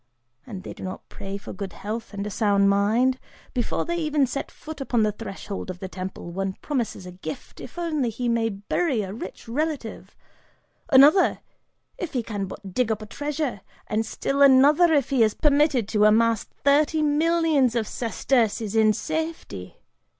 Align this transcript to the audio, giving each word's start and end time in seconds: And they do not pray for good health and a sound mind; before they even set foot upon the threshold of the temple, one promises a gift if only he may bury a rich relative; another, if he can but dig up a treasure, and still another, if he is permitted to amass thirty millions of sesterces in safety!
And 0.47 0.63
they 0.63 0.73
do 0.73 0.81
not 0.81 1.07
pray 1.09 1.37
for 1.37 1.53
good 1.53 1.73
health 1.73 2.11
and 2.11 2.25
a 2.25 2.31
sound 2.31 2.67
mind; 2.71 3.19
before 3.53 3.85
they 3.85 3.97
even 3.97 4.25
set 4.25 4.49
foot 4.49 4.81
upon 4.81 5.03
the 5.03 5.11
threshold 5.11 5.69
of 5.69 5.77
the 5.77 5.87
temple, 5.87 6.31
one 6.31 6.53
promises 6.53 7.05
a 7.05 7.11
gift 7.11 7.61
if 7.61 7.77
only 7.77 8.09
he 8.09 8.27
may 8.27 8.49
bury 8.49 9.03
a 9.03 9.13
rich 9.13 9.47
relative; 9.47 10.15
another, 10.89 11.41
if 11.99 12.13
he 12.13 12.23
can 12.23 12.47
but 12.47 12.73
dig 12.73 12.91
up 12.91 13.03
a 13.03 13.05
treasure, 13.05 13.61
and 13.85 14.03
still 14.03 14.41
another, 14.41 14.91
if 14.91 15.11
he 15.11 15.21
is 15.21 15.35
permitted 15.35 15.87
to 15.89 16.05
amass 16.05 16.45
thirty 16.63 17.03
millions 17.03 17.75
of 17.75 17.87
sesterces 17.87 18.75
in 18.75 18.93
safety! 18.93 19.77